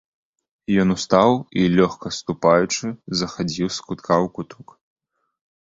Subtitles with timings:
[0.83, 1.29] Ён устаў
[1.63, 2.85] і, лёгка ступаючы,
[3.21, 4.67] захадзіў з кутка ў куток.